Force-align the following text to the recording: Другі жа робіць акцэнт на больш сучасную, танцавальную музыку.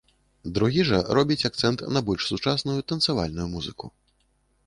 Другі 0.53 0.85
жа 0.89 1.01
робіць 1.17 1.45
акцэнт 1.49 1.83
на 1.97 2.03
больш 2.09 2.21
сучасную, 2.31 2.77
танцавальную 2.93 3.47
музыку. 3.55 3.85